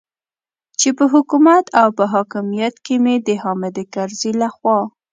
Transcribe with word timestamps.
چې 0.79 0.89
په 0.97 1.05
حکومت 1.13 1.65
او 1.81 1.87
په 1.97 2.03
حاکمیت 2.13 2.75
کې 2.85 2.95
مې 3.03 3.15
د 3.27 3.29
حامد 3.43 3.75
کرزي 3.93 4.31
لخوا. 4.41 4.79